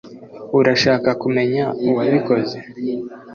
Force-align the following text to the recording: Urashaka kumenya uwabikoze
Urashaka 0.57 1.09
kumenya 1.21 1.63
uwabikoze 1.87 2.57